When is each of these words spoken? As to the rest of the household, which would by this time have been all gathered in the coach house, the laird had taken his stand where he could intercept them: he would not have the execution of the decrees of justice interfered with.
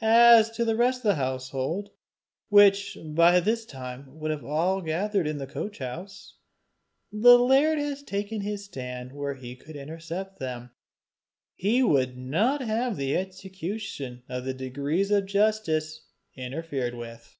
As 0.00 0.50
to 0.52 0.64
the 0.64 0.74
rest 0.74 1.00
of 1.00 1.10
the 1.10 1.14
household, 1.16 1.90
which 2.48 2.96
would 2.96 3.14
by 3.14 3.40
this 3.40 3.66
time 3.66 4.04
have 4.04 4.20
been 4.20 4.42
all 4.46 4.80
gathered 4.80 5.26
in 5.26 5.36
the 5.36 5.46
coach 5.46 5.80
house, 5.80 6.38
the 7.12 7.38
laird 7.38 7.78
had 7.78 8.06
taken 8.06 8.40
his 8.40 8.64
stand 8.64 9.12
where 9.12 9.34
he 9.34 9.54
could 9.54 9.76
intercept 9.76 10.38
them: 10.38 10.70
he 11.54 11.82
would 11.82 12.16
not 12.16 12.62
have 12.62 12.96
the 12.96 13.18
execution 13.18 14.22
of 14.30 14.46
the 14.46 14.54
decrees 14.54 15.10
of 15.10 15.26
justice 15.26 16.06
interfered 16.34 16.94
with. 16.94 17.36